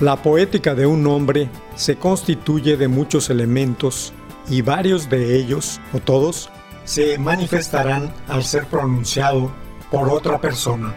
La 0.00 0.16
poética 0.16 0.74
de 0.74 0.86
un 0.86 1.06
hombre 1.06 1.48
se 1.74 1.96
constituye 1.96 2.76
de 2.76 2.86
muchos 2.86 3.30
elementos 3.30 4.12
y 4.48 4.60
varios 4.60 5.08
de 5.08 5.36
ellos, 5.36 5.80
o 5.94 6.00
todos, 6.00 6.50
se 6.84 7.16
manifestarán 7.18 8.12
al 8.28 8.44
ser 8.44 8.66
pronunciado 8.66 9.50
por 9.90 10.08
otra 10.10 10.38
persona. 10.40 10.94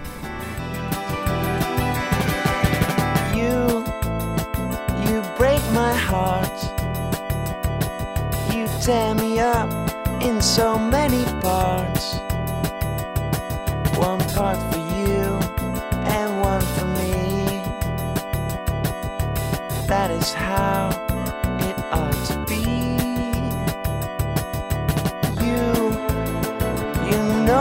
Tear 8.86 9.14
me 9.14 9.40
up 9.40 9.70
in 10.22 10.42
so 10.42 10.80
many 10.80 11.24
parts. 11.42 11.99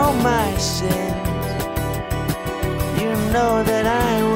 Know 0.09 0.23
my 0.23 0.57
sins. 0.57 0.93
You 3.01 3.09
know 3.33 3.63
that 3.63 3.85
I 3.85 4.28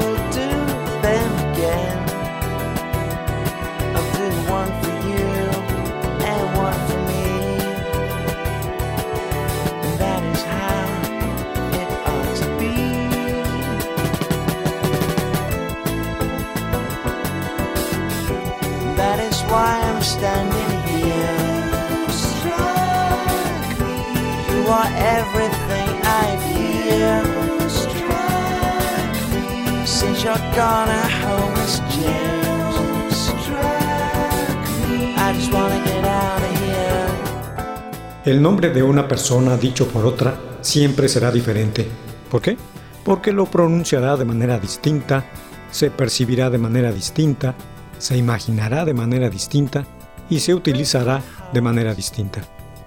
El 38.24 38.40
nombre 38.40 38.70
de 38.70 38.82
una 38.82 39.06
persona 39.06 39.58
dicho 39.58 39.86
por 39.86 40.06
otra 40.06 40.40
siempre 40.62 41.10
será 41.10 41.30
diferente. 41.30 41.86
¿Por 42.30 42.40
qué? 42.40 42.56
Porque 43.04 43.32
lo 43.32 43.44
pronunciará 43.44 44.16
de 44.16 44.24
manera 44.24 44.58
distinta, 44.58 45.26
se 45.70 45.90
percibirá 45.90 46.48
de 46.48 46.56
manera 46.56 46.90
distinta, 46.90 47.54
se 47.98 48.16
imaginará 48.16 48.86
de 48.86 48.94
manera 48.94 49.28
distinta 49.28 49.84
y 50.30 50.40
se 50.40 50.54
utilizará 50.54 51.20
de 51.52 51.60
manera 51.60 51.94
distinta. 51.94 52.40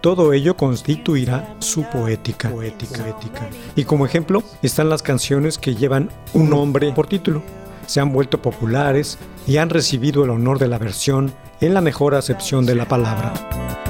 Todo 0.07 0.31
ello 0.31 0.55
constituirá 0.55 1.57
su 1.59 1.83
poética. 1.83 2.49
poética. 2.49 3.03
poética. 3.03 3.49
Y 3.75 3.83
como 3.83 4.05
ejemplo 4.05 4.41
están 4.61 4.87
las 4.87 5.03
canciones 5.03 5.57
que 5.57 5.75
llevan 5.75 6.09
un 6.33 6.49
nombre 6.49 6.93
por 6.93 7.07
título. 7.07 7.43
Se 7.87 7.99
han 7.99 8.13
vuelto 8.13 8.41
populares 8.41 9.17
y 9.45 9.57
han 9.57 9.69
recibido 9.69 10.23
el 10.23 10.29
honor 10.29 10.59
de 10.59 10.69
la 10.69 10.77
versión 10.77 11.33
en 11.59 11.73
la 11.73 11.81
mejor 11.81 12.15
acepción 12.15 12.65
de 12.65 12.75
la 12.75 12.87
palabra. 12.87 13.86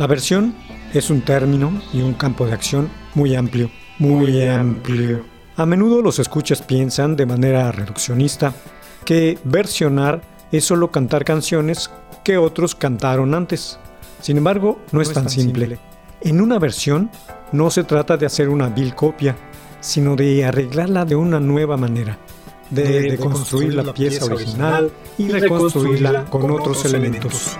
La 0.00 0.06
versión 0.06 0.54
es 0.94 1.10
un 1.10 1.20
término 1.20 1.78
y 1.92 2.00
un 2.00 2.14
campo 2.14 2.46
de 2.46 2.54
acción 2.54 2.88
muy 3.14 3.36
amplio, 3.36 3.70
muy 3.98 4.48
amplio. 4.48 5.26
A 5.56 5.66
menudo 5.66 6.00
los 6.00 6.18
escuchas 6.18 6.62
piensan 6.62 7.16
de 7.16 7.26
manera 7.26 7.70
reduccionista 7.70 8.54
que 9.04 9.38
versionar 9.44 10.22
es 10.52 10.64
solo 10.64 10.90
cantar 10.90 11.26
canciones 11.26 11.90
que 12.24 12.38
otros 12.38 12.74
cantaron 12.74 13.34
antes. 13.34 13.78
Sin 14.22 14.38
embargo, 14.38 14.80
no, 14.90 15.02
es, 15.02 15.12
tan, 15.12 15.28
simple. 15.28 15.78
En 16.22 16.40
una 16.40 16.58
versión 16.58 17.10
no 17.52 17.70
se 17.70 17.84
trata 17.84 18.16
de 18.16 18.24
hacer 18.24 18.48
una 18.48 18.70
vil 18.70 18.94
copia, 18.94 19.36
sino 19.80 20.16
de 20.16 20.46
arreglarla 20.46 21.04
de 21.04 21.16
una 21.16 21.40
nueva 21.40 21.76
manera, 21.76 22.16
de, 22.70 23.02
de 23.02 23.18
construir 23.18 23.74
la 23.74 23.92
pieza 23.92 24.24
original 24.24 24.90
y 25.18 25.28
reconstruirla 25.28 26.24
con 26.24 26.50
otros 26.50 26.86
elementos. 26.86 27.58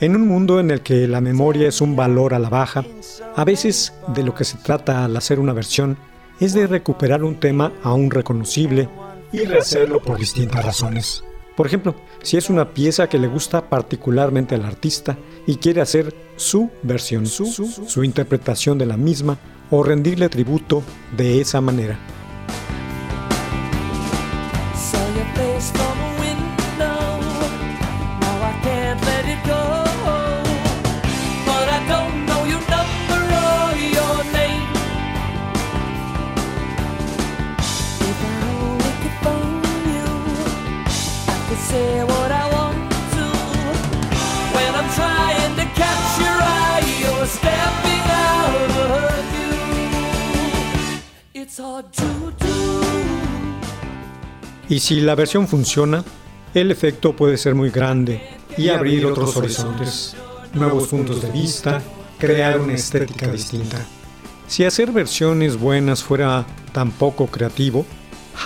En 0.00 0.14
un 0.14 0.28
mundo 0.28 0.60
en 0.60 0.70
el 0.70 0.82
que 0.82 1.08
la 1.08 1.20
memoria 1.20 1.66
es 1.66 1.80
un 1.80 1.96
valor 1.96 2.32
a 2.32 2.38
la 2.38 2.48
baja, 2.48 2.84
a 3.34 3.44
veces 3.44 3.92
de 4.14 4.22
lo 4.22 4.32
que 4.32 4.44
se 4.44 4.56
trata 4.58 5.04
al 5.04 5.16
hacer 5.16 5.40
una 5.40 5.52
versión 5.52 5.98
es 6.38 6.52
de 6.52 6.68
recuperar 6.68 7.24
un 7.24 7.40
tema 7.40 7.72
aún 7.82 8.08
reconocible 8.08 8.88
y 9.32 9.40
rehacerlo 9.40 10.00
por 10.00 10.16
distintas 10.16 10.64
razones. 10.64 11.24
Por 11.56 11.66
ejemplo, 11.66 11.96
si 12.22 12.36
es 12.36 12.48
una 12.48 12.72
pieza 12.72 13.08
que 13.08 13.18
le 13.18 13.26
gusta 13.26 13.68
particularmente 13.68 14.54
al 14.54 14.64
artista 14.64 15.18
y 15.48 15.56
quiere 15.56 15.80
hacer 15.80 16.14
su 16.36 16.70
versión, 16.84 17.26
su, 17.26 17.46
su 17.46 18.04
interpretación 18.04 18.78
de 18.78 18.86
la 18.86 18.96
misma 18.96 19.36
o 19.68 19.82
rendirle 19.82 20.28
tributo 20.28 20.84
de 21.16 21.40
esa 21.40 21.60
manera. 21.60 21.98
Y 54.68 54.80
si 54.80 55.00
la 55.00 55.14
versión 55.14 55.48
funciona, 55.48 56.04
el 56.54 56.70
efecto 56.70 57.16
puede 57.16 57.38
ser 57.38 57.54
muy 57.54 57.70
grande 57.70 58.20
y 58.56 58.68
abrir 58.68 59.06
otros 59.06 59.36
horizontes, 59.36 60.14
nuevos 60.52 60.88
puntos 60.88 61.22
de 61.22 61.30
vista, 61.30 61.82
crear 62.18 62.60
una 62.60 62.74
estética 62.74 63.28
distinta. 63.28 63.78
Si 64.46 64.64
hacer 64.64 64.92
versiones 64.92 65.58
buenas 65.58 66.02
fuera 66.02 66.46
tan 66.72 66.90
poco 66.90 67.26
creativo, 67.26 67.86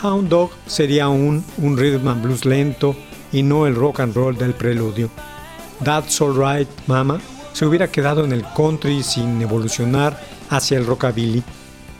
Hound 0.02 0.28
Dog 0.28 0.50
sería 0.66 1.08
un, 1.08 1.44
un 1.58 1.76
rhythm 1.76 2.08
and 2.08 2.22
blues 2.22 2.44
lento 2.44 2.96
y 3.32 3.42
no 3.42 3.66
el 3.66 3.74
rock 3.74 4.00
and 4.00 4.14
roll 4.14 4.36
del 4.36 4.54
preludio. 4.54 5.10
That's 5.82 6.20
Alright 6.20 6.68
Mama 6.86 7.20
se 7.52 7.66
hubiera 7.66 7.90
quedado 7.90 8.24
en 8.24 8.32
el 8.32 8.44
country 8.56 9.02
sin 9.02 9.40
evolucionar 9.42 10.18
hacia 10.50 10.78
el 10.78 10.86
rockabilly 10.86 11.42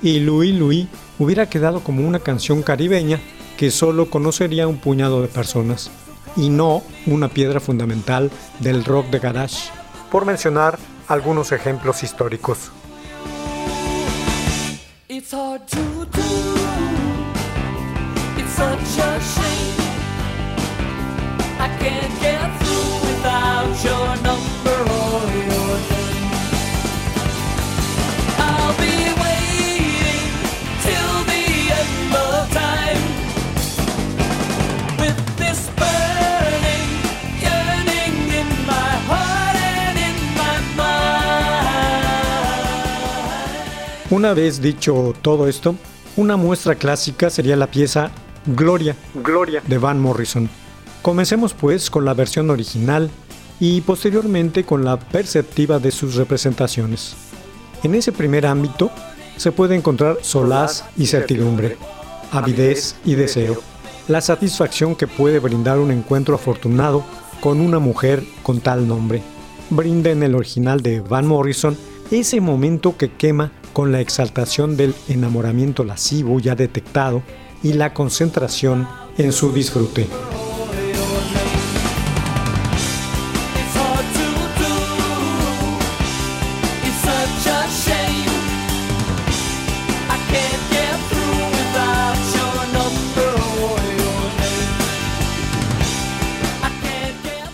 y 0.03 0.21
Louis 0.21 0.55
Louis 0.55 0.87
hubiera 1.19 1.49
quedado 1.49 1.81
como 1.81 2.07
una 2.07 2.21
canción 2.21 2.63
caribeña 2.63 3.21
que 3.63 3.71
solo 3.71 4.11
conocería 4.11 4.67
un 4.67 4.79
puñado 4.79 5.23
de 5.23 5.29
personas 5.29 5.89
y 6.35 6.49
no 6.49 6.83
una 7.07 7.29
piedra 7.29 7.61
fundamental 7.61 8.29
del 8.59 8.85
rock 8.85 9.07
de 9.11 9.21
garage, 9.21 9.71
por 10.11 10.27
mencionar 10.27 10.81
algunos 11.07 11.53
ejemplos 11.53 12.03
históricos. 12.03 12.73
Una 44.13 44.35
vez 44.35 44.61
dicho 44.61 45.15
todo 45.23 45.49
esto, 45.49 45.75
una 46.19 46.37
muestra 46.37 46.75
clásica 46.75 47.31
sería 47.31 47.57
la 47.57 47.69
pieza 47.69 48.11
Gloria, 48.45 48.95
Gloria 49.15 49.63
de 49.67 49.79
Van 49.79 49.99
Morrison. 49.99 50.51
Comencemos 51.01 51.55
pues 51.55 51.89
con 51.89 52.05
la 52.05 52.13
versión 52.13 52.51
original 52.51 53.11
y 53.59 53.81
posteriormente 53.81 54.65
con 54.65 54.85
la 54.85 54.99
perceptiva 54.99 55.79
de 55.79 55.91
sus 55.91 56.17
representaciones. 56.17 57.15
En 57.83 57.95
ese 57.95 58.13
primer 58.13 58.45
ámbito 58.45 58.91
se 59.39 59.51
puede 59.51 59.77
encontrar 59.77 60.19
solaz 60.21 60.85
y 60.99 61.07
certidumbre, 61.07 61.79
avidez 62.33 62.97
y 63.07 63.15
deseo, 63.15 63.63
la 64.09 64.21
satisfacción 64.21 64.95
que 64.95 65.07
puede 65.07 65.39
brindar 65.39 65.79
un 65.79 65.91
encuentro 65.91 66.35
afortunado 66.35 67.03
con 67.41 67.63
una 67.63 67.79
mujer 67.79 68.23
con 68.43 68.61
tal 68.61 68.87
nombre. 68.87 69.23
Brinda 69.71 70.11
en 70.11 70.23
el 70.23 70.35
original 70.35 70.83
de 70.83 71.01
Van 71.01 71.27
Morrison 71.27 71.79
ese 72.11 72.43
momento 72.43 72.95
que 72.99 73.11
quema 73.11 73.53
con 73.73 73.93
la 73.93 74.01
exaltación 74.01 74.77
del 74.77 74.95
enamoramiento 75.09 75.85
lascivo 75.85 76.39
ya 76.41 76.55
detectado 76.55 77.23
y 77.63 77.75
la 77.75 77.95
concentración 77.95 78.89
en 79.19 79.33
su 79.33 79.53
disfrute. 79.53 80.09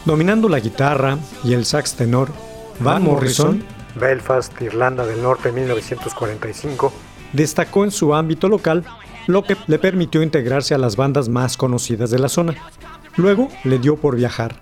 Dominando 0.04 0.48
la 0.48 0.58
guitarra 0.58 1.18
y 1.44 1.52
el 1.52 1.66
sax 1.66 1.92
tenor, 1.92 2.32
Van 2.80 3.02
Morrison, 3.02 3.62
Belfast, 3.98 4.60
Irlanda 4.62 5.04
del 5.04 5.22
Norte 5.22 5.52
1945, 5.52 6.92
destacó 7.32 7.84
en 7.84 7.90
su 7.90 8.14
ámbito 8.14 8.48
local, 8.48 8.84
lo 9.26 9.42
que 9.42 9.56
le 9.66 9.78
permitió 9.78 10.22
integrarse 10.22 10.74
a 10.74 10.78
las 10.78 10.96
bandas 10.96 11.28
más 11.28 11.56
conocidas 11.56 12.10
de 12.10 12.18
la 12.18 12.28
zona. 12.28 12.54
Luego 13.16 13.48
le 13.64 13.78
dio 13.78 13.96
por 13.96 14.16
viajar. 14.16 14.60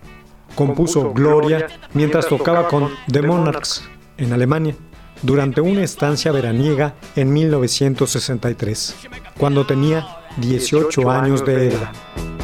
Compuso 0.55 1.13
Gloria 1.13 1.69
mientras 1.93 2.27
tocaba 2.27 2.67
con 2.67 2.91
The 3.11 3.23
Monarchs 3.23 3.89
en 4.17 4.33
Alemania 4.33 4.75
durante 5.23 5.61
una 5.61 5.83
estancia 5.83 6.33
veraniega 6.33 6.95
en 7.15 7.33
1963, 7.33 8.97
cuando 9.39 9.67
tenía 9.67 10.07
18 10.39 11.11
años 11.11 11.45
de 11.45 11.69
edad. 11.69 12.36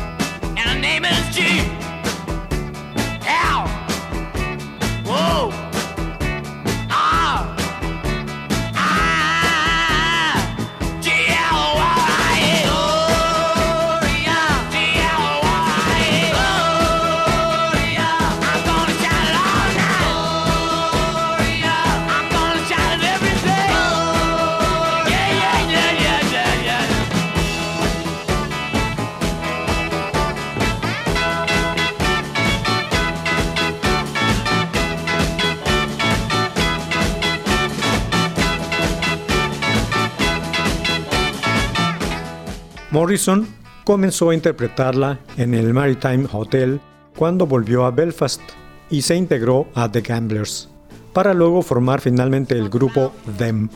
Morrison 42.92 43.48
comenzó 43.84 44.28
a 44.28 44.34
interpretarla 44.34 45.18
en 45.38 45.54
el 45.54 45.72
Maritime 45.72 46.26
Hotel 46.30 46.78
cuando 47.16 47.46
volvió 47.46 47.86
a 47.86 47.90
Belfast 47.90 48.42
y 48.90 49.00
se 49.00 49.16
integró 49.16 49.66
a 49.74 49.90
The 49.90 50.02
Gamblers, 50.02 50.68
para 51.14 51.32
luego 51.32 51.62
formar 51.62 52.02
finalmente 52.02 52.54
el 52.54 52.68
grupo 52.68 53.14
Them. 53.38 53.70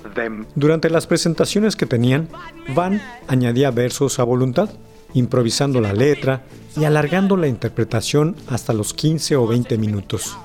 Durante 0.55 0.91
las 0.91 1.07
presentaciones 1.07 1.77
que 1.77 1.87
tenían, 1.87 2.29
Van 2.75 3.01
añadía 3.27 3.71
versos 3.71 4.19
a 4.19 4.25
voluntad, 4.25 4.69
improvisando 5.15 5.81
la 5.81 5.95
letra 5.95 6.43
y 6.77 6.85
alargando 6.85 7.39
la 7.39 7.49
interpretación 7.49 8.37
hasta 8.49 8.75
los 8.75 8.93
15 8.93 9.37
o 9.37 9.47
20 9.47 9.79
minutos. 9.79 10.37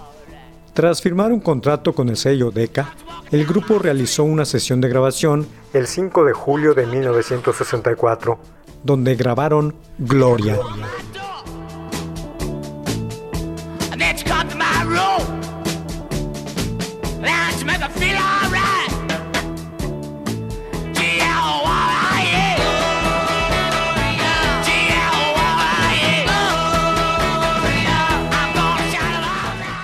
Tras 0.73 1.01
firmar 1.01 1.33
un 1.33 1.41
contrato 1.41 1.93
con 1.93 2.07
el 2.07 2.15
sello 2.15 2.51
Decca, 2.51 2.93
el 3.31 3.45
grupo 3.45 3.79
realizó 3.79 4.23
una 4.23 4.45
sesión 4.45 4.79
de 4.79 4.87
grabación 4.87 5.45
el 5.73 5.87
5 5.87 6.25
de 6.25 6.33
julio 6.33 6.73
de 6.73 6.85
1964, 6.85 8.39
donde 8.83 9.15
grabaron 9.15 9.75
Gloria. 9.97 10.57
All 10.59 10.79
night. 10.79 11.01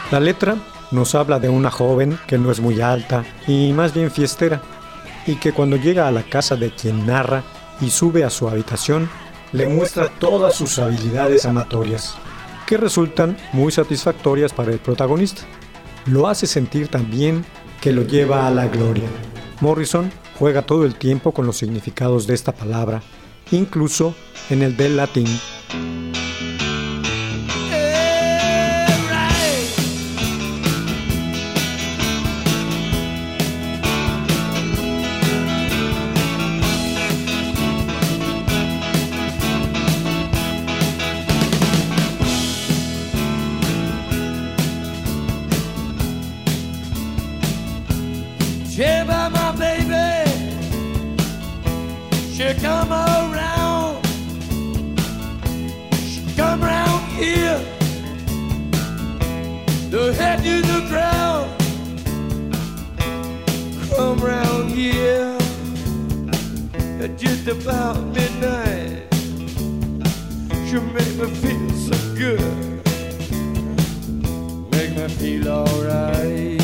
La 0.10 0.22
letra 0.22 0.56
nos 0.92 1.16
habla 1.16 1.38
de 1.38 1.50
una 1.50 1.70
joven 1.70 2.18
que 2.28 2.38
no 2.38 2.50
es 2.50 2.62
muy 2.62 2.80
alta 2.80 3.26
y 3.46 3.74
más 3.74 3.94
bien 3.94 4.10
fiestera, 4.10 4.62
y 5.26 5.36
que 5.36 5.52
cuando 5.52 5.76
llega 5.76 6.08
a 6.08 6.12
la 6.12 6.24
casa 6.24 6.56
de 6.56 6.72
quien 6.72 7.06
narra 7.06 7.44
y 7.82 7.90
sube 7.90 8.24
a 8.24 8.30
su 8.30 8.48
habitación, 8.48 9.10
le 9.52 9.68
muestra 9.68 10.10
todas 10.10 10.56
sus 10.56 10.80
habilidades 10.80 11.46
amatorias, 11.46 12.16
que 12.66 12.78
resultan 12.78 13.38
muy 13.54 13.72
satisfactorias 13.72 14.54
para 14.54 14.72
el 14.72 14.80
protagonista. 14.80 15.44
Lo 16.06 16.28
hace 16.28 16.48
sentir 16.48 16.88
tan 16.88 17.10
bien 17.10 17.46
que 17.82 17.94
lo 17.94 18.04
lleva 18.04 18.48
a 18.48 18.52
la 18.52 18.68
gloria. 18.68 19.08
Morrison 19.62 20.12
juega 20.38 20.62
todo 20.62 20.86
el 20.86 20.96
tiempo 20.96 21.32
con 21.32 21.46
los 21.46 21.58
significados 21.58 22.28
de 22.28 22.34
esta 22.34 22.54
palabra, 22.54 23.02
incluso 23.52 24.16
en 24.50 24.62
el 24.62 24.78
del 24.78 24.98
latín. 24.98 25.28
Just 67.16 67.48
about 67.48 68.04
midnight. 68.08 69.08
She 70.68 70.80
make 70.80 71.16
me 71.16 71.28
feel 71.42 71.70
so 71.72 71.98
good. 72.16 72.84
Make 74.72 74.96
me 74.98 75.08
feel 75.08 75.48
alright. 75.48 76.62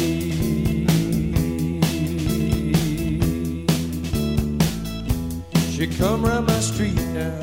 She 5.72 5.88
come 5.88 6.26
round 6.26 6.48
my 6.48 6.60
street 6.60 6.96
now. 7.14 7.40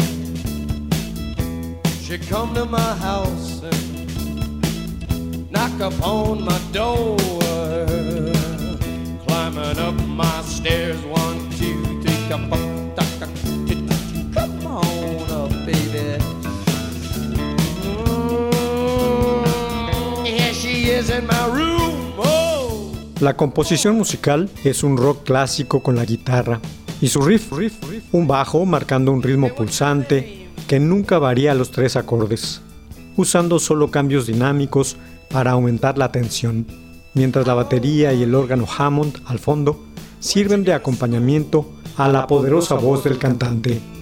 She 2.02 2.18
come 2.18 2.54
to 2.54 2.64
my 2.64 2.94
house 2.96 3.62
and 3.62 5.50
knock 5.50 5.80
upon 5.80 6.44
my 6.44 6.58
door. 6.72 7.16
Climbing 9.26 9.78
up 9.78 9.94
my 10.06 10.42
stairs, 10.42 11.00
one, 11.04 11.50
two, 11.52 12.02
three, 12.02 12.28
come 12.28 12.52
up, 12.52 12.69
Mm. 21.20 22.18
Oh. 22.18 22.92
La 23.20 23.36
composición 23.36 23.96
musical 23.96 24.50
es 24.64 24.82
un 24.82 24.96
rock 24.96 25.24
clásico 25.24 25.82
con 25.82 25.96
la 25.96 26.04
guitarra 26.04 26.60
y 27.00 27.08
su 27.08 27.20
riff, 27.22 27.50
un 28.12 28.26
bajo 28.26 28.64
marcando 28.66 29.12
un 29.12 29.22
ritmo 29.22 29.48
pulsante 29.54 30.48
que 30.68 30.78
nunca 30.78 31.18
varía 31.18 31.54
los 31.54 31.70
tres 31.70 31.96
acordes, 31.96 32.60
usando 33.16 33.58
solo 33.58 33.90
cambios 33.90 34.26
dinámicos 34.26 34.96
para 35.30 35.52
aumentar 35.52 35.96
la 35.96 36.12
tensión, 36.12 36.66
mientras 37.14 37.46
la 37.46 37.54
batería 37.54 38.12
y 38.12 38.22
el 38.22 38.34
órgano 38.34 38.66
Hammond 38.78 39.20
al 39.24 39.38
fondo 39.38 39.84
sirven 40.18 40.64
de 40.64 40.74
acompañamiento 40.74 41.70
a 41.96 42.08
la 42.08 42.26
poderosa 42.26 42.74
voz 42.76 43.04
del 43.04 43.18
cantante. 43.18 43.99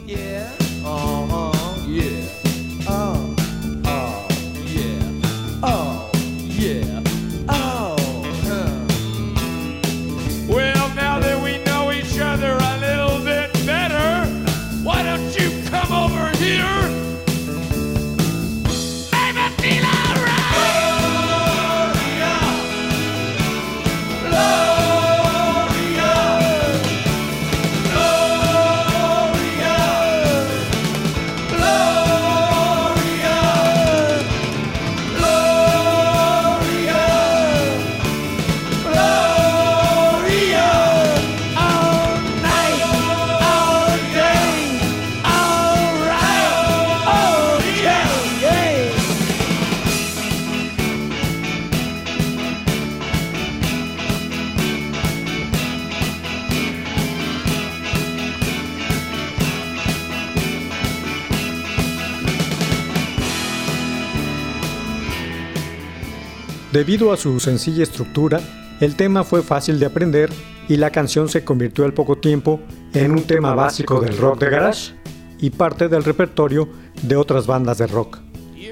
Debido 66.79 67.13
a 67.13 67.17
su 67.17 67.41
sencilla 67.41 67.83
estructura, 67.83 68.41
el 68.81 68.95
tema 68.95 69.25
fue 69.25 69.43
fácil 69.43 69.81
de 69.81 69.87
aprender 69.87 70.31
y 70.69 70.77
la 70.77 70.91
canción 70.91 71.29
se 71.29 71.43
convirtió 71.43 71.85
al 71.85 71.93
poco 71.93 72.19
tiempo 72.19 72.61
en 72.95 73.11
un 73.11 73.25
tema 73.25 73.53
básico 73.53 74.01
del 74.01 74.17
rock 74.17 74.39
de 74.39 74.49
garage 74.49 74.95
y 75.41 75.51
parte 75.51 75.89
del 75.89 76.05
repertorio 76.05 76.69
de 77.03 77.17
otras 77.17 77.49
bandas 77.49 77.79
de 77.79 77.89
rock. 77.89 78.21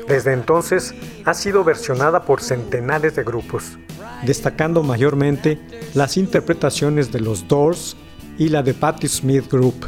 Desde 0.07 0.35
entonces 0.35 0.95
ha 1.25 1.35
sido 1.35 1.65
versionada 1.65 2.25
por 2.25 2.41
centenares 2.43 3.17
de 3.17 3.25
grupos, 3.25 3.77
destacando 4.23 4.85
mayormente 4.85 5.59
las 5.95 6.17
interpretaciones 6.17 7.11
de 7.11 7.19
los 7.19 7.49
Doors 7.49 7.97
y 8.39 8.51
la 8.51 8.63
de 8.63 8.73
Patti 8.73 9.09
Smith 9.09 9.51
Group. 9.51 9.85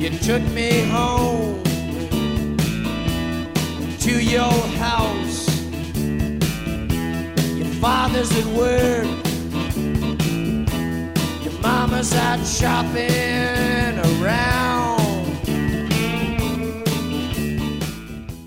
You 0.00 0.10
took 0.26 0.42
me 0.52 0.82
home 0.92 1.31
to 4.02 4.20
your 4.20 4.50
house. 4.80 5.46
Your 7.56 7.72
father's 7.80 8.32
at 8.36 8.46
work. 8.46 9.06
Your 11.44 11.52
mama's 11.62 12.12
out 12.12 12.44
shopping 12.44 14.00
around. 14.20 15.00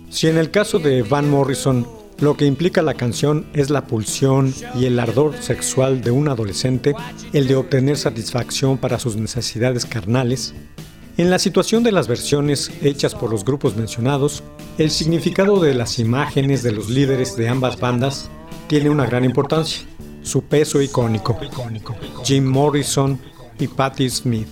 Si 0.10 0.28
en 0.28 0.38
el 0.38 0.52
caso 0.52 0.80
de 0.80 1.04
Van 1.04 1.30
Morrison 1.30 1.88
lo 2.20 2.36
que 2.36 2.46
implica 2.46 2.82
la 2.82 2.96
canción 2.96 3.46
es 3.54 3.70
la 3.70 3.88
pulsión 3.88 4.54
y 4.76 4.86
el 4.86 5.00
ardor 5.00 5.38
sexual 5.42 6.02
de 6.02 6.12
un 6.12 6.28
adolescente, 6.28 6.96
el 7.32 7.48
de 7.48 7.56
obtener 7.56 7.96
satisfacción 7.98 8.78
para 8.78 9.00
sus 9.00 9.16
necesidades 9.16 9.86
carnales, 9.86 10.54
en 11.18 11.30
la 11.30 11.40
situación 11.40 11.84
de 11.84 11.92
las 11.92 12.08
versiones 12.08 12.72
hechas 12.82 13.16
por 13.16 13.30
los 13.30 13.46
grupos 13.46 13.76
mencionados, 13.76 14.44
el 14.78 14.92
significado 14.92 15.60
de 15.62 15.74
las 15.74 16.00
imágenes 16.00 16.62
de 16.62 16.74
los 16.74 16.90
líderes 16.90 17.36
de 17.38 17.48
ambas 17.48 17.80
bandas 17.80 18.30
tiene 18.68 18.90
una 18.90 19.06
gran 19.06 19.24
importancia, 19.24 19.86
su 20.24 20.44
peso 20.44 20.82
icónico, 20.82 21.40
Jim 22.24 22.46
Morrison 22.46 23.20
y 23.60 23.68
Patti 23.68 24.10
Smith. 24.10 24.48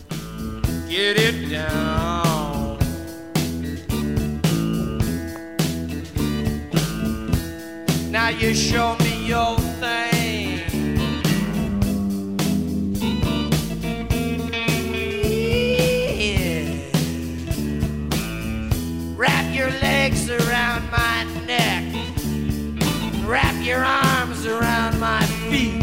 Your 23.63 23.83
arms 23.83 24.45
around 24.45 24.99
my 24.99 25.25
feet. 25.49 25.81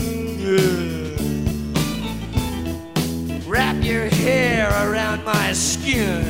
Wrap 3.46 3.82
your 3.82 4.06
hair 4.06 4.68
around 4.86 5.24
my 5.24 5.54
skin. 5.54 6.29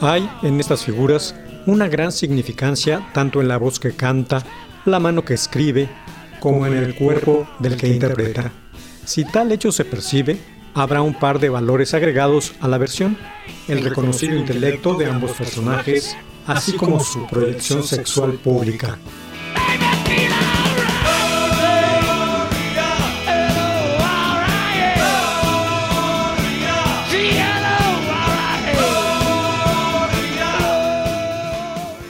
Hay 0.00 0.30
en 0.42 0.60
estas 0.60 0.84
figuras 0.84 1.34
una 1.66 1.88
gran 1.88 2.12
significancia 2.12 3.08
tanto 3.12 3.40
en 3.40 3.48
la 3.48 3.56
voz 3.56 3.80
que 3.80 3.92
canta, 3.92 4.44
la 4.84 5.00
mano 5.00 5.24
que 5.24 5.34
escribe, 5.34 5.88
como 6.40 6.66
en 6.66 6.74
el 6.74 6.94
cuerpo 6.94 7.48
del 7.58 7.76
que 7.76 7.88
interpreta. 7.88 8.52
Si 9.04 9.24
tal 9.24 9.50
hecho 9.50 9.72
se 9.72 9.84
percibe, 9.84 10.38
habrá 10.74 11.02
un 11.02 11.14
par 11.14 11.40
de 11.40 11.48
valores 11.48 11.94
agregados 11.94 12.52
a 12.60 12.68
la 12.68 12.78
versión, 12.78 13.16
el 13.66 13.82
reconocido 13.82 14.36
intelecto 14.36 14.94
de 14.94 15.06
ambos 15.06 15.32
personajes, 15.32 16.16
así 16.46 16.74
como 16.74 17.00
su 17.00 17.26
proyección 17.26 17.82
sexual 17.82 18.34
pública. 18.34 18.98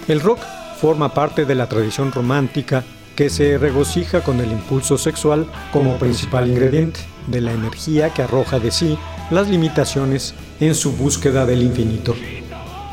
El 0.09 0.21
rock 0.21 0.41
forma 0.81 1.13
parte 1.13 1.45
de 1.45 1.55
la 1.55 1.69
tradición 1.69 2.11
romántica 2.13 2.83
que 3.15 3.29
se 3.29 3.59
regocija 3.59 4.23
con 4.23 4.41
el 4.41 4.51
impulso 4.51 4.97
sexual 4.97 5.47
como 5.71 5.99
principal 5.99 6.49
ingrediente 6.49 7.01
de 7.27 7.43
la 7.43 7.53
energía 7.53 8.09
que 8.11 8.23
arroja 8.23 8.59
de 8.59 8.71
sí 8.71 8.97
las 9.31 9.49
limitaciones 9.49 10.35
en 10.61 10.75
su 10.75 10.93
búsqueda 10.93 11.45
del 11.45 11.63
infinito. 11.63 12.15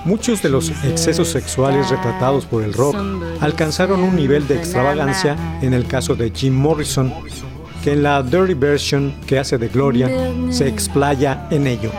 Muchos 0.04 0.42
de 0.42 0.50
los 0.50 0.70
excesos 0.84 1.30
sexuales 1.30 1.90
retratados 1.90 2.46
por 2.46 2.64
el 2.64 2.74
rock 2.74 2.98
alcanzaron 3.40 4.04
un 4.04 4.16
nivel 4.16 4.46
de 4.48 4.58
extravagancia 4.58 5.38
en 5.62 5.74
el 5.74 5.88
caso 5.88 6.16
de 6.16 6.32
Jim 6.32 6.54
Morrison, 6.54 7.14
que 7.84 7.94
en 7.94 8.04
la 8.04 8.22
Dirty 8.24 8.56
Version 8.56 9.16
que 9.26 9.40
hace 9.40 9.58
de 9.58 9.70
Gloria 9.70 10.10
se 10.50 10.68
explaya 10.68 11.48
en 11.50 11.66
ello. 11.66 11.92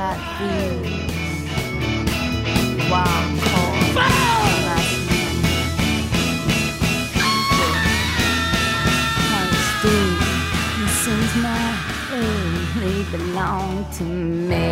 belong 13.46 13.84
to 13.92 14.02
me, 14.02 14.66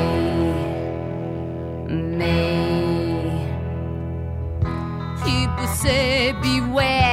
me. 2.18 3.46
People 5.24 5.66
say 5.68 6.32
beware. 6.42 7.03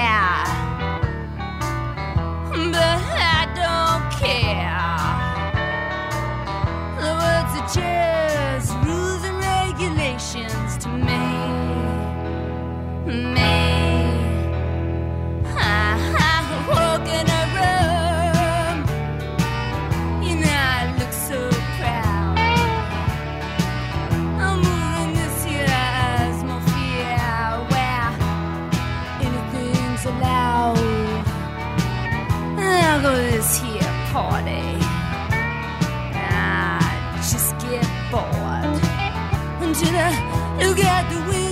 you 39.84 40.76
got 40.76 41.10
the 41.10 41.20
wind. 41.28 41.51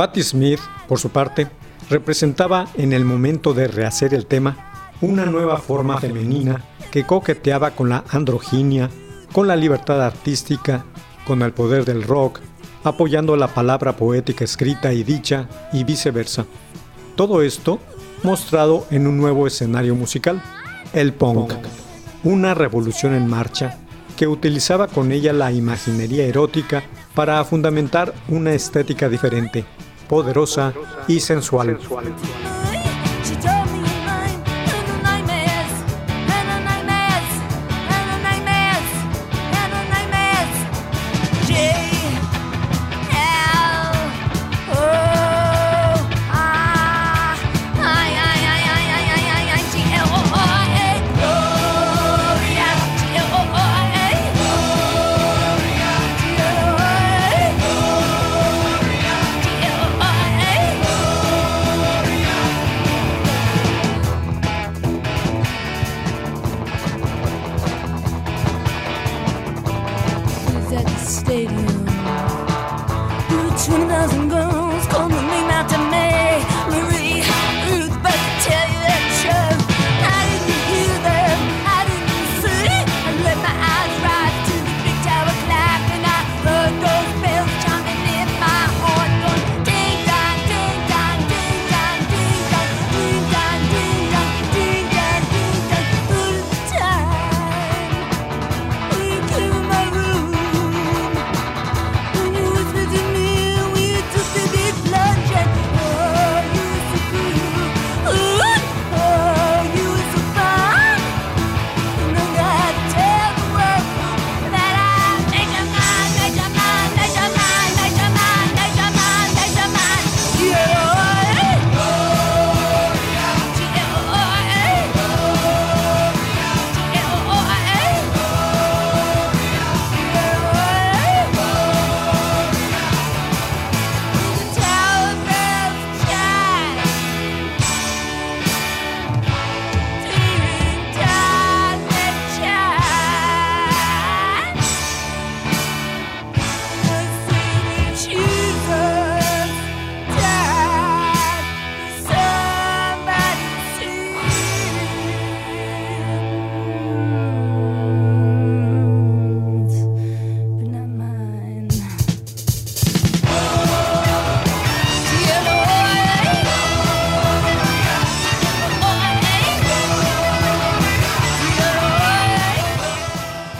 Patti 0.00 0.22
Smith, 0.22 0.60
por 0.88 0.98
su 0.98 1.10
parte, 1.10 1.46
representaba 1.90 2.66
en 2.72 2.94
el 2.94 3.04
momento 3.04 3.52
de 3.52 3.68
rehacer 3.68 4.14
el 4.14 4.24
tema 4.24 4.96
una 5.02 5.26
nueva 5.26 5.58
forma 5.58 6.00
femenina 6.00 6.64
que 6.90 7.04
coqueteaba 7.04 7.72
con 7.72 7.90
la 7.90 8.04
androginia, 8.08 8.88
con 9.30 9.46
la 9.46 9.56
libertad 9.56 10.02
artística, 10.02 10.86
con 11.26 11.42
el 11.42 11.52
poder 11.52 11.84
del 11.84 12.02
rock, 12.02 12.40
apoyando 12.82 13.36
la 13.36 13.48
palabra 13.48 13.94
poética 13.94 14.42
escrita 14.42 14.90
y 14.94 15.04
dicha 15.04 15.50
y 15.70 15.84
viceversa. 15.84 16.46
Todo 17.14 17.42
esto 17.42 17.78
mostrado 18.22 18.86
en 18.90 19.06
un 19.06 19.18
nuevo 19.18 19.46
escenario 19.46 19.94
musical, 19.94 20.42
el 20.94 21.12
punk, 21.12 21.52
una 22.24 22.54
revolución 22.54 23.12
en 23.12 23.28
marcha 23.28 23.78
que 24.16 24.26
utilizaba 24.26 24.88
con 24.88 25.12
ella 25.12 25.34
la 25.34 25.52
imaginería 25.52 26.24
erótica 26.24 26.84
para 27.14 27.44
fundamentar 27.44 28.14
una 28.28 28.54
estética 28.54 29.10
diferente, 29.10 29.66
poderosa 30.10 30.74
y 31.06 31.20
sensual. 31.20 31.78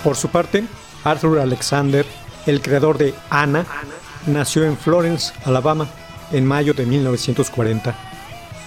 Por 0.03 0.17
su 0.17 0.29
parte, 0.29 0.65
Arthur 1.05 1.41
Alexander, 1.41 2.07
el 2.47 2.63
creador 2.63 2.97
de 2.97 3.15
Anna, 3.29 3.67
nació 4.27 4.65
en 4.65 4.77
Florence, 4.77 5.33
Alabama, 5.45 5.89
en 6.33 6.47
mayo 6.47 6.73
de 6.73 6.87
1940. 6.87 7.95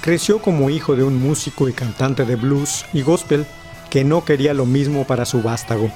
Creció 0.02 0.39
como 0.39 0.69
hijo 0.69 0.96
de 0.96 1.04
un 1.04 1.19
músico 1.19 1.67
y 1.67 1.74
cantante 1.74 2.26
de 2.26 2.36
blues 2.36 2.86
y 2.93 3.02
gospel 3.02 3.48
que 3.89 4.04
no 4.04 4.26
quería 4.26 4.54
lo 4.54 4.65
mismo 4.65 5.08
para 5.08 5.26
su 5.26 5.41
vástago. 5.41 5.89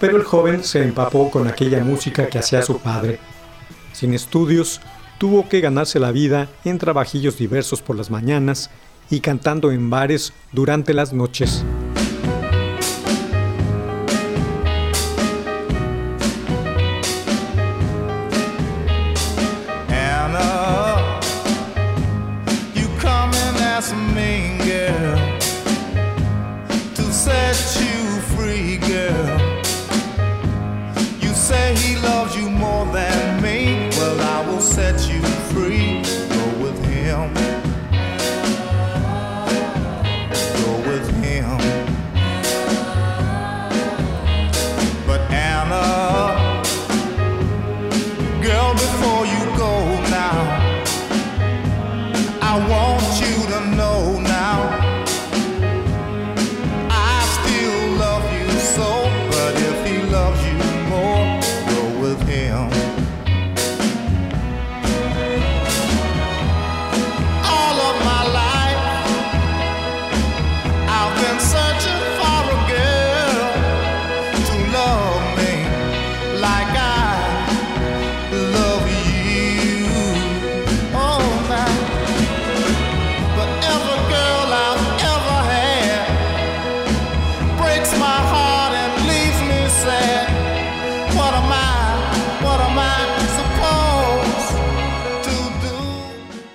Pero 0.00 0.16
el 0.16 0.24
joven 0.24 0.62
se 0.62 0.82
empapó 0.82 1.30
con 1.30 1.48
aquella 1.48 1.82
música 1.82 2.28
que 2.28 2.38
hacía 2.38 2.62
su 2.62 2.78
padre. 2.78 3.18
Sin 3.92 4.12
estudios, 4.12 4.80
tuvo 5.18 5.48
que 5.48 5.60
ganarse 5.60 5.98
la 5.98 6.12
vida 6.12 6.48
en 6.64 6.78
trabajillos 6.78 7.38
diversos 7.38 7.80
por 7.80 7.96
las 7.96 8.10
mañanas 8.10 8.70
y 9.10 9.20
cantando 9.20 9.72
en 9.72 9.88
bares 9.88 10.32
durante 10.52 10.94
las 10.94 11.12
noches. 11.12 11.64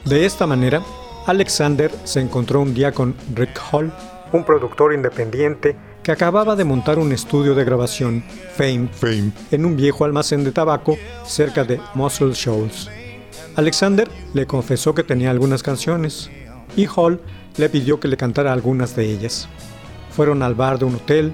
De 0.06 0.26
esta 0.26 0.46
manera, 0.46 0.82
Alexander 1.28 1.89
se 2.04 2.20
encontró 2.20 2.60
un 2.60 2.74
día 2.74 2.92
con 2.92 3.16
Rick 3.34 3.58
Hall, 3.72 3.94
un 4.34 4.44
productor 4.44 4.94
independiente 4.94 5.78
que 6.04 6.12
acababa 6.12 6.58
de 6.58 6.66
montar 6.66 7.00
un 7.00 7.13
estudio 7.13 7.56
de 7.56 7.63
grabación, 7.63 8.22
Fame, 8.54 8.89
en 9.50 9.66
un 9.66 9.78
viejo 9.78 10.04
almacén 10.04 10.44
de 10.44 10.52
tabaco 10.52 10.98
cerca 11.26 11.63
de 11.63 11.80
Muscle 11.94 12.34
Shoals. 12.34 12.89
Alexander 13.56 14.10
le 14.34 14.46
confesó 14.46 14.94
que 14.94 15.04
tenía 15.04 15.32
algunas 15.32 15.63
canciones 15.63 16.30
y 16.76 16.86
Hall 16.94 17.22
le 17.56 17.70
pidió 17.70 18.02
que 18.02 18.10
le 18.10 18.18
cantara 18.18 18.52
algunas 18.52 18.98
de 18.98 19.06
ellas. 19.06 19.48
Fueron 20.12 20.44
al 20.44 20.54
bar 20.54 20.80
de 20.80 20.86
un 20.86 20.96
hotel. 20.96 21.32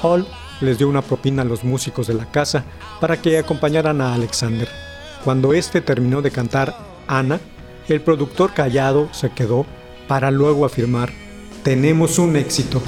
Hall 0.00 0.24
les 0.60 0.78
dio 0.78 0.88
una 0.88 1.02
propina 1.02 1.42
a 1.42 1.44
los 1.44 1.64
músicos 1.64 2.06
de 2.06 2.14
la 2.14 2.30
casa 2.30 2.64
para 3.00 3.20
que 3.20 3.36
acompañaran 3.36 4.00
a 4.00 4.14
Alexander. 4.14 4.68
Cuando 5.24 5.52
este 5.52 5.80
terminó 5.80 6.22
de 6.22 6.30
cantar 6.30 6.76
Ana, 7.08 7.40
el 7.94 8.00
productor 8.00 8.52
callado 8.52 9.08
se 9.12 9.30
quedó 9.30 9.66
para 10.08 10.30
luego 10.30 10.64
afirmar, 10.64 11.12
tenemos 11.62 12.18
un 12.18 12.36
éxito. 12.36 12.82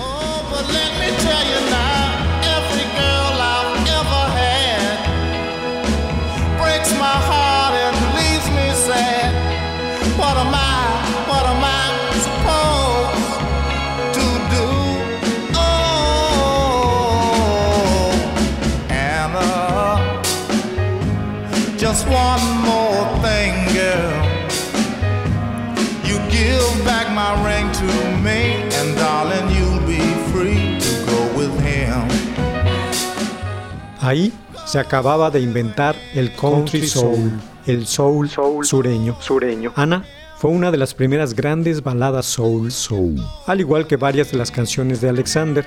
My 27.28 27.44
ring 27.44 27.70
to 27.72 27.84
me, 28.22 28.62
and 28.78 28.96
darling, 28.96 29.48
you'll 29.54 29.80
be 29.86 30.00
free 30.32 30.78
to 30.78 30.90
go 31.10 31.20
with 31.36 31.52
him. 31.60 32.08
Ahí 34.00 34.32
se 34.66 34.78
acababa 34.78 35.30
de 35.30 35.40
inventar 35.40 35.94
el 36.14 36.32
country 36.34 36.86
soul, 36.86 37.32
el 37.66 37.86
soul, 37.86 38.28
sureño. 38.62 39.16
Ana 39.76 40.04
fue 40.38 40.50
una 40.50 40.70
de 40.70 40.78
las 40.78 40.94
primeras 40.94 41.34
grandes 41.34 41.82
baladas 41.82 42.26
soul, 42.26 42.70
soul. 42.70 43.16
Al 43.46 43.60
igual 43.60 43.86
que 43.86 43.96
varias 43.96 44.30
de 44.30 44.38
las 44.38 44.50
canciones 44.50 45.00
de 45.00 45.08
Alexander, 45.08 45.66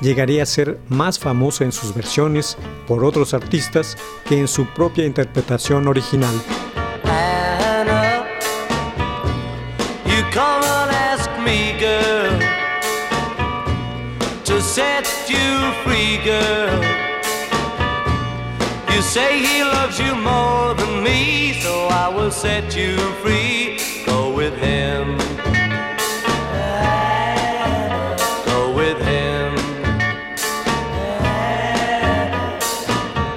llegaría 0.00 0.42
a 0.42 0.46
ser 0.46 0.78
más 0.88 1.18
famosa 1.18 1.64
en 1.64 1.72
sus 1.72 1.94
versiones 1.94 2.56
por 2.86 3.04
otros 3.04 3.32
artistas 3.32 3.96
que 4.28 4.38
en 4.38 4.48
su 4.48 4.66
propia 4.74 5.06
interpretación 5.06 5.88
original. 5.88 6.34
To 14.48 14.62
set 14.62 15.06
you 15.28 15.72
free, 15.84 16.16
girl. 16.24 16.80
You 18.94 19.02
say 19.02 19.40
he 19.40 19.62
loves 19.62 20.00
you 20.00 20.14
more 20.14 20.74
than 20.74 21.02
me, 21.02 21.60
so 21.62 21.88
I 21.88 22.08
will 22.08 22.30
set 22.30 22.74
you 22.74 22.96
free. 23.22 23.78
Go 24.06 24.34
with 24.34 24.56
him. 24.58 25.18
Go 28.46 28.74
with 28.74 28.98
him. 29.12 29.54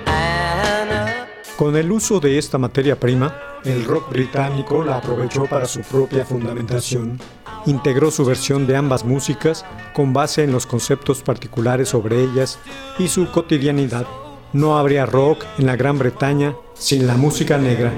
Anna. 0.06 1.28
Con 1.58 1.76
el 1.76 1.92
uso 1.92 2.22
de 2.22 2.38
esta 2.38 2.58
materia 2.58 2.98
prima, 2.98 3.60
el 3.66 3.84
rock 3.84 4.12
británico 4.12 4.82
la 4.82 5.00
aprovechó 5.00 5.46
para 5.46 5.66
su 5.66 5.82
propia 5.82 6.24
fundamentación. 6.24 7.20
Integró 7.66 8.10
su 8.12 8.26
versión 8.26 8.66
de 8.66 8.76
ambas 8.76 9.06
músicas 9.06 9.66
con 9.94 10.14
base 10.14 10.44
en 10.44 10.52
los 10.52 10.66
conceptos 10.66 11.22
particulares 11.22 11.90
sobre 11.90 12.24
ellas 12.24 12.60
y 12.98 13.08
su 13.08 13.30
cotidianidad. 13.30 14.08
No 14.54 14.78
habría 14.78 15.06
rock 15.06 15.46
en 15.60 15.68
la 15.68 15.76
Gran 15.76 16.00
Bretaña 16.00 16.56
sin 16.74 17.08
la 17.08 17.16
música 17.16 17.58
negra. 17.58 17.94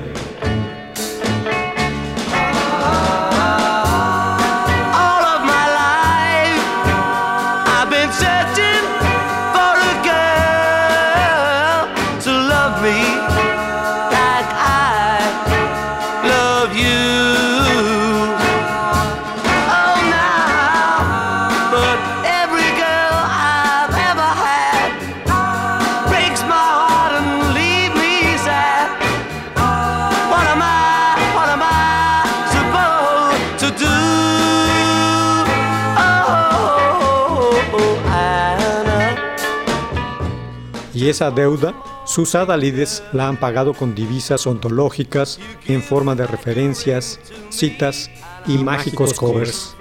Y 40.94 41.10
esa 41.10 41.32
deuda, 41.32 41.74
sus 42.06 42.36
adalides 42.36 43.04
la 43.14 43.28
han 43.28 43.38
pagado 43.38 43.74
con 43.74 43.96
divisas 43.96 44.46
ontológicas 44.46 45.40
en 45.66 45.82
forma 45.82 46.14
de 46.14 46.28
referencias, 46.28 47.20
citas 47.50 48.12
y 48.46 48.60
mágicos 48.60 49.16
covers. 49.16 49.76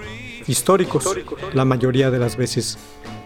Históricos, 0.47 1.05
la 1.53 1.65
mayoría 1.67 2.11
de 2.11 2.19
las 2.19 2.37
veces, 2.37 2.79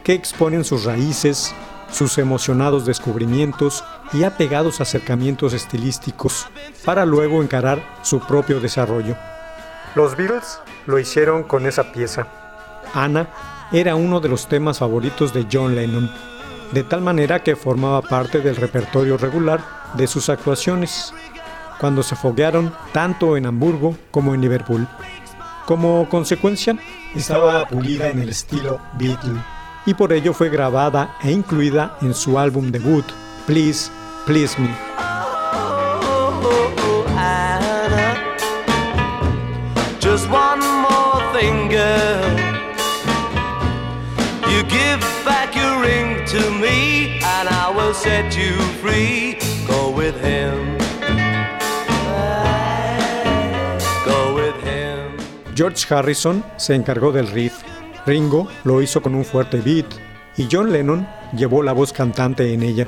que 0.02 0.14
exponen 0.14 0.64
sus 0.64 0.84
raíces, 0.84 1.54
sus 1.90 2.18
emocionados 2.18 2.84
descubrimientos 2.84 3.84
y 4.12 4.24
apegados 4.24 4.80
acercamientos 4.80 5.52
estilísticos 5.52 6.48
para 6.84 7.06
luego 7.06 7.42
encarar 7.42 7.80
su 8.02 8.18
propio 8.20 8.60
desarrollo. 8.60 9.16
Los 9.94 10.16
Beatles 10.16 10.58
lo 10.86 10.98
hicieron 10.98 11.44
con 11.44 11.66
esa 11.66 11.92
pieza. 11.92 12.26
Anna 12.92 13.28
era 13.72 13.94
uno 13.94 14.20
de 14.20 14.28
los 14.28 14.48
temas 14.48 14.78
favoritos 14.78 15.32
de 15.32 15.46
John 15.50 15.74
Lennon, 15.74 16.10
de 16.72 16.82
tal 16.82 17.00
manera 17.00 17.42
que 17.42 17.56
formaba 17.56 18.02
parte 18.02 18.40
del 18.40 18.56
repertorio 18.56 19.16
regular 19.16 19.60
de 19.94 20.06
sus 20.06 20.28
actuaciones, 20.28 21.12
cuando 21.78 22.02
se 22.02 22.16
foguearon 22.16 22.72
tanto 22.92 23.36
en 23.36 23.46
Hamburgo 23.46 23.96
como 24.10 24.34
en 24.34 24.40
Liverpool. 24.40 24.86
Como 25.66 26.08
consecuencia, 26.08 26.76
estaba 27.14 27.66
pulida 27.66 28.08
en 28.08 28.20
el 28.20 28.28
estilo 28.28 28.80
Beatle 28.98 29.40
y 29.86 29.94
por 29.94 30.12
ello 30.12 30.32
fue 30.32 30.48
grabada 30.48 31.16
e 31.22 31.30
incluida 31.30 31.96
en 32.02 32.14
su 32.14 32.38
álbum 32.38 32.70
debut, 32.70 33.04
Please, 33.46 33.90
Please 34.26 34.60
Me. 34.60 34.74
Back 45.26 45.56
your 45.56 45.82
ring 45.82 46.24
to 46.26 46.50
me, 46.52 47.18
and 47.20 47.48
I 47.48 47.68
will 47.76 47.92
set 47.92 48.36
you 48.36 48.54
free. 48.80 49.36
Go 49.66 49.90
with 49.90 50.14
him. 50.22 50.78
Go 54.06 54.34
with 54.36 54.54
him. 54.64 55.16
George 55.54 55.84
Harrison 55.90 56.44
se 56.56 56.74
encargó 56.74 57.10
del 57.12 57.26
riff, 57.26 57.54
Ringo 58.06 58.46
lo 58.64 58.80
hizo 58.80 59.02
con 59.02 59.16
un 59.16 59.24
fuerte 59.24 59.60
beat 59.60 59.86
y 60.36 60.46
John 60.50 60.70
Lennon 60.70 61.08
llevó 61.36 61.62
la 61.64 61.72
voz 61.72 61.92
cantante 61.92 62.54
en 62.54 62.62
ella. 62.62 62.86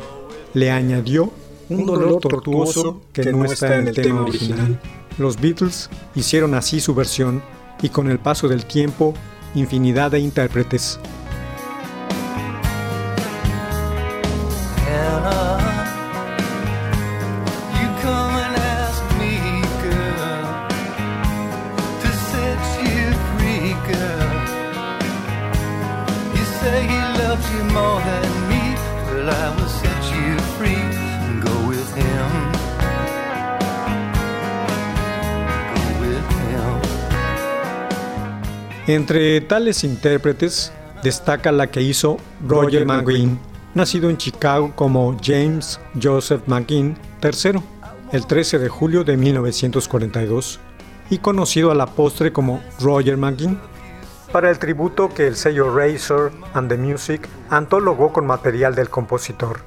Le 0.54 0.70
añadió 0.70 1.32
un 1.68 1.86
dolor 1.86 2.20
tortuoso 2.20 3.02
que 3.12 3.32
no 3.32 3.44
está 3.44 3.78
en 3.78 3.88
el 3.88 3.94
tema 3.94 4.22
original. 4.22 4.80
Los 5.18 5.40
Beatles 5.40 5.90
hicieron 6.14 6.54
así 6.54 6.80
su 6.80 6.94
versión 6.94 7.42
y 7.82 7.88
con 7.88 8.08
el 8.08 8.20
paso 8.20 8.46
del 8.46 8.64
tiempo, 8.64 9.12
infinidad 9.56 10.12
de 10.12 10.20
intérpretes. 10.20 11.00
Say 26.60 26.82
he 26.86 27.00
loves 27.22 27.46
you 27.52 27.62
more 27.72 28.00
than 28.00 28.48
me, 28.48 28.62
you 30.12 30.38
free. 30.56 30.98
Entre 38.88 39.42
tales 39.42 39.84
intérpretes 39.84 40.72
destaca 41.02 41.52
la 41.52 41.66
que 41.66 41.82
hizo 41.82 42.16
Roger 42.46 42.86
McGuinn, 42.86 43.38
nacido 43.74 44.08
en 44.08 44.16
Chicago 44.16 44.72
como 44.74 45.14
James 45.22 45.78
Joseph 46.02 46.40
McGuinn 46.46 46.96
III, 47.22 47.60
el 48.12 48.26
13 48.26 48.58
de 48.58 48.70
julio 48.70 49.04
de 49.04 49.18
1942, 49.18 50.58
y 51.10 51.18
conocido 51.18 51.70
a 51.70 51.74
la 51.74 51.84
postre 51.84 52.32
como 52.32 52.62
Roger 52.80 53.18
McGuinn, 53.18 53.58
para 54.32 54.50
el 54.50 54.58
tributo 54.58 55.08
que 55.12 55.26
el 55.26 55.36
sello 55.36 55.74
Razor 55.74 56.32
and 56.54 56.68
the 56.68 56.76
Music 56.76 57.28
antologó 57.50 58.12
con 58.12 58.26
material 58.26 58.74
del 58.74 58.90
compositor. 58.90 59.60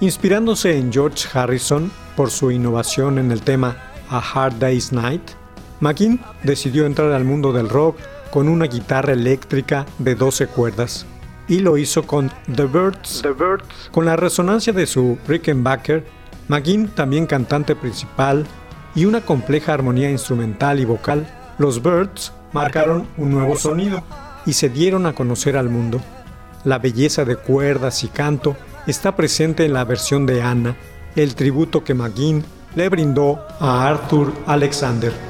Inspirándose 0.00 0.78
en 0.78 0.92
George 0.92 1.28
Harrison 1.32 1.90
por 2.16 2.30
su 2.30 2.50
innovación 2.50 3.18
en 3.18 3.30
el 3.30 3.42
tema 3.42 3.76
A 4.08 4.18
Hard 4.18 4.58
Day's 4.58 4.92
Night, 4.92 5.32
McGuinn 5.80 6.20
decidió 6.42 6.86
entrar 6.86 7.12
al 7.12 7.24
mundo 7.24 7.52
del 7.52 7.68
rock 7.68 7.98
con 8.30 8.48
una 8.48 8.66
guitarra 8.66 9.12
eléctrica 9.12 9.86
de 9.98 10.14
12 10.14 10.46
cuerdas 10.46 11.06
y 11.48 11.58
lo 11.58 11.76
hizo 11.76 12.04
con 12.04 12.30
The 12.54 12.64
Birds. 12.66 13.22
Con 13.90 14.04
la 14.04 14.16
resonancia 14.16 14.72
de 14.72 14.86
su 14.86 15.18
Rickenbacker, 15.26 16.06
McGuinn, 16.48 16.88
también 16.88 17.26
cantante 17.26 17.74
principal, 17.74 18.46
y 18.94 19.04
una 19.04 19.20
compleja 19.20 19.74
armonía 19.74 20.10
instrumental 20.10 20.80
y 20.80 20.84
vocal, 20.84 21.26
los 21.58 21.82
Birds 21.82 22.32
marcaron 22.52 23.06
un 23.16 23.30
nuevo 23.30 23.56
sonido 23.56 24.02
y 24.46 24.52
se 24.54 24.68
dieron 24.68 25.06
a 25.06 25.14
conocer 25.14 25.56
al 25.56 25.68
mundo. 25.68 26.00
La 26.64 26.78
belleza 26.78 27.24
de 27.24 27.36
cuerdas 27.36 28.04
y 28.04 28.08
canto 28.08 28.56
está 28.86 29.16
presente 29.16 29.64
en 29.64 29.72
la 29.72 29.84
versión 29.84 30.26
de 30.26 30.42
Anna, 30.42 30.76
el 31.16 31.34
tributo 31.34 31.84
que 31.84 31.94
McGuinn 31.94 32.44
le 32.74 32.88
brindó 32.88 33.44
a 33.58 33.88
Arthur 33.88 34.32
Alexander. 34.46 35.29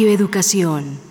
Radio 0.00 0.14
Educación. 0.14 1.09